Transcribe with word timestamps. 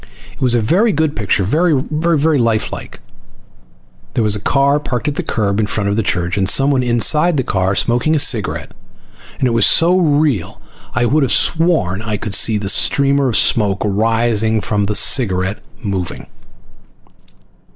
It 0.33 0.41
was 0.41 0.55
a 0.55 0.61
very 0.61 0.91
good 0.91 1.15
picture. 1.15 1.43
Very 1.43 1.75
lifelike. 1.77 2.99
There 4.15 4.23
was 4.23 4.35
a 4.35 4.39
car 4.39 4.79
parked 4.79 5.07
at 5.07 5.15
the 5.15 5.21
curb 5.21 5.59
in 5.59 5.67
front 5.67 5.89
of 5.91 5.95
the 5.95 6.01
church, 6.01 6.39
and 6.39 6.49
someone 6.49 6.81
inside 6.81 7.37
the 7.37 7.43
car 7.43 7.75
smoking 7.75 8.15
a 8.15 8.17
cigarette, 8.17 8.71
and 9.37 9.47
it 9.47 9.51
was 9.53 9.67
so 9.67 9.95
real 9.99 10.59
I 10.95 11.05
would 11.05 11.21
have 11.21 11.31
sworn 11.31 12.01
I 12.01 12.17
could 12.17 12.33
see 12.33 12.57
the 12.57 12.67
streamer 12.67 13.29
of 13.29 13.35
smoke 13.37 13.83
rising 13.85 14.59
from 14.59 14.85
the 14.85 14.95
cigarette 14.95 15.59
moving. 15.83 16.25